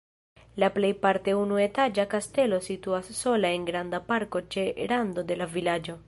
[0.61, 5.99] La plejparte unuetaĝa kastelo situas sola en granda parko ĉe rando de la vilaĝo.